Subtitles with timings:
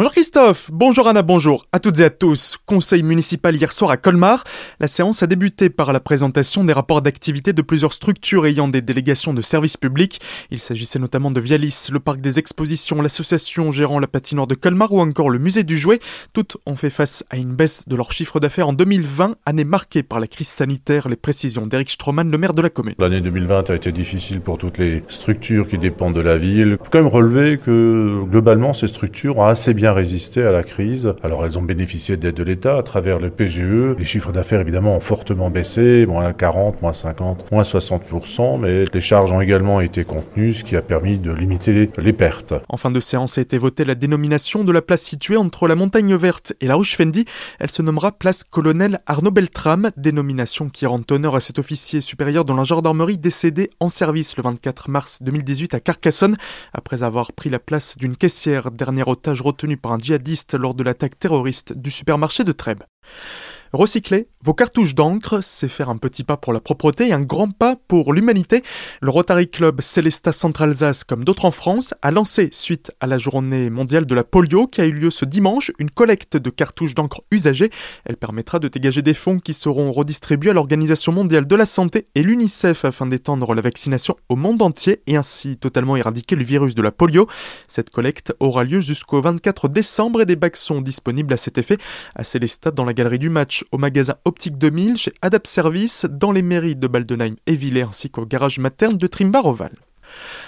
[0.00, 2.56] Bonjour Christophe, bonjour Anna, bonjour à toutes et à tous.
[2.64, 4.44] Conseil municipal hier soir à Colmar.
[4.80, 8.80] La séance a débuté par la présentation des rapports d'activité de plusieurs structures ayant des
[8.80, 10.18] délégations de services publics.
[10.50, 14.90] Il s'agissait notamment de Vialis, le parc des expositions, l'association gérant la patinoire de Colmar
[14.90, 15.98] ou encore le musée du jouet.
[16.32, 20.02] Toutes ont fait face à une baisse de leur chiffre d'affaires en 2020, année marquée
[20.02, 21.10] par la crise sanitaire.
[21.10, 22.94] Les précisions d'Eric Stroman, le maire de la commune.
[22.98, 26.78] L'année 2020 a été difficile pour toutes les structures qui dépendent de la ville.
[26.80, 30.52] Il faut quand même relever que globalement ces structures ont assez bien bien résisté à
[30.52, 31.12] la crise.
[31.22, 33.96] Alors elles ont bénéficié d'aide de l'État à travers le PGE.
[33.98, 39.00] Les chiffres d'affaires évidemment ont fortement baissé, moins 40, moins 50, moins 60%, mais les
[39.00, 42.54] charges ont également été contenues, ce qui a permis de limiter les, pertes.
[42.68, 45.74] En fin de séance a été votée la dénomination de la place située entre la
[45.74, 47.24] montagne verte et la Rouge Fendi.
[47.58, 52.44] Elle se nommera place colonel Arnaud Beltram, dénomination qui rend honneur à cet officier supérieur
[52.44, 56.36] dans la gendarmerie décédé en service le 24 mars 2018 à Carcassonne
[56.72, 60.82] après avoir pris la place d'une caissière, dernier otage retenu par un djihadiste lors de
[60.82, 62.84] l'attaque terroriste du supermarché de Trèbes.
[63.72, 67.50] Recycler vos cartouches d'encre, c'est faire un petit pas pour la propreté et un grand
[67.50, 68.62] pas pour l'humanité.
[69.02, 73.68] Le Rotary Club Célestat Centre-Alsace, comme d'autres en France, a lancé, suite à la journée
[73.68, 77.20] mondiale de la polio qui a eu lieu ce dimanche, une collecte de cartouches d'encre
[77.30, 77.68] usagées.
[78.06, 82.06] Elle permettra de dégager des fonds qui seront redistribués à l'Organisation mondiale de la santé
[82.14, 86.74] et l'UNICEF afin d'étendre la vaccination au monde entier et ainsi totalement éradiquer le virus
[86.74, 87.28] de la polio.
[87.68, 91.76] Cette collecte aura lieu jusqu'au 24 décembre et des bacs sont disponibles à cet effet
[92.14, 96.32] à Célestat dans la galerie du match au magasin Optique 2000, chez Adapt Service, dans
[96.32, 99.72] les mairies de Baldenheim et Villers ainsi qu'au garage materne de Trimbar-Oval.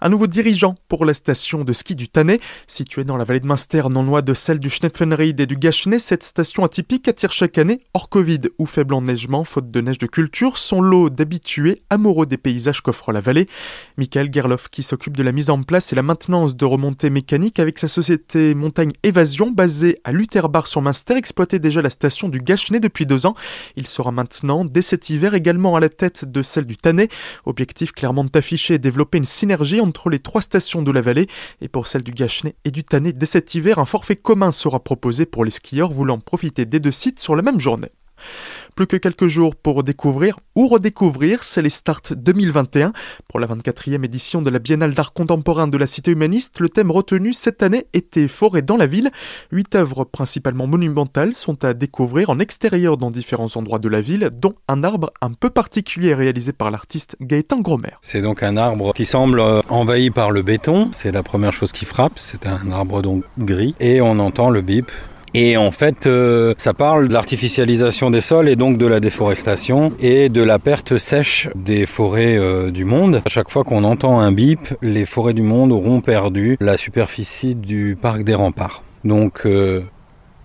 [0.00, 3.46] Un nouveau dirigeant pour la station de ski du Tannet, située dans la vallée de
[3.46, 5.98] Münster, non loin de celle du Schnepfenried et du Gachenay.
[5.98, 10.06] Cette station atypique attire chaque année, hors Covid ou faible enneigement, faute de neige de
[10.06, 13.48] culture, son lot d'habitués amoureux des paysages qu'offre la vallée.
[13.96, 17.58] Michael Gerloff, qui s'occupe de la mise en place et la maintenance de remontées mécaniques
[17.58, 22.40] avec sa société Montagne Évasion, basée à Lutherbar sur Münster, exploitait déjà la station du
[22.40, 23.34] Gachenay depuis deux ans.
[23.76, 27.08] Il sera maintenant, dès cet hiver, également à la tête de celle du Tannet.
[27.44, 29.24] Objectif clairement affiché développer une
[29.80, 31.26] entre les trois stations de la vallée.
[31.60, 34.80] Et pour celle du Gachenay et du Tannet, dès cet hiver, un forfait commun sera
[34.80, 37.90] proposé pour les skieurs voulant profiter des deux sites sur la même journée.
[38.76, 42.92] Plus que quelques jours pour découvrir ou redécouvrir, c'est les Start 2021.
[43.26, 46.90] Pour la 24e édition de la Biennale d'art contemporain de la Cité humaniste, le thème
[46.90, 49.10] retenu cette année était Forêt dans la ville.
[49.50, 54.28] Huit œuvres principalement monumentales sont à découvrir en extérieur dans différents endroits de la ville,
[54.36, 57.94] dont un arbre un peu particulier réalisé par l'artiste Gaëtan Gromer.
[58.02, 61.72] C'est donc un arbre qui semble euh, envahi par le béton, c'est la première chose
[61.72, 64.90] qui frappe, c'est un arbre donc gris, et on entend le bip
[65.38, 69.92] et en fait, euh, ça parle de l'artificialisation des sols et donc de la déforestation
[70.00, 73.20] et de la perte sèche des forêts euh, du monde.
[73.26, 77.54] À chaque fois qu'on entend un bip, les forêts du monde auront perdu la superficie
[77.54, 78.82] du parc des remparts.
[79.04, 79.82] Donc, euh,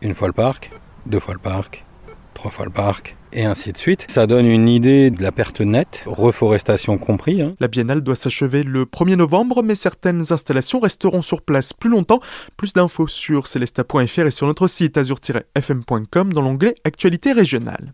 [0.00, 0.70] une fois le parc,
[1.04, 1.84] deux fois le parc,
[2.32, 4.06] trois fois le parc, et ainsi de suite.
[4.08, 7.42] Ça donne une idée de la perte nette, reforestation compris.
[7.42, 7.54] Hein.
[7.60, 12.20] La biennale doit s'achever le 1er novembre, mais certaines installations resteront sur place plus longtemps.
[12.56, 17.92] Plus d'infos sur celesta.fr et sur notre site azur-fm.com dans l'onglet Actualité régionale.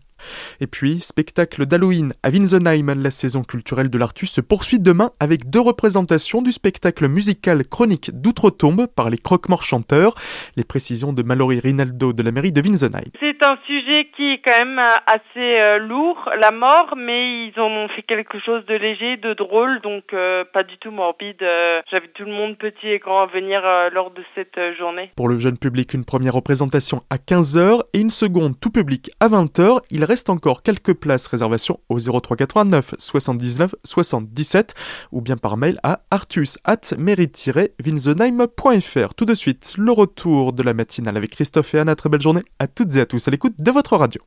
[0.59, 5.49] Et puis, spectacle d'Halloween à Winsenheim, la saison culturelle de l'Artus se poursuit demain avec
[5.49, 10.15] deux représentations du spectacle musical chronique d'Outre-Tombe par les Croque-Morts chanteurs.
[10.55, 13.03] Les précisions de Mallory Rinaldo de la mairie de Winsenheim.
[13.37, 17.59] C'est un sujet qui est quand même euh, assez euh, lourd, la mort, mais ils
[17.59, 21.43] en ont fait quelque chose de léger, de drôle, donc euh, pas du tout morbide.
[21.91, 25.11] J'avais tout le monde, petit et grand, à venir lors de cette journée.
[25.15, 29.27] Pour le jeune public, une première représentation à 15h et une seconde tout public à
[29.27, 29.79] 20h.
[29.91, 34.73] Il reste encore quelques places réservation au 0389 79 77
[35.11, 39.13] ou bien par mail à artus at winsenheim.fr.
[39.15, 41.95] Tout de suite, le retour de la matinale avec Christophe et Anna.
[41.95, 44.21] Très belle journée à toutes et à tous à l'écoute de votre radio.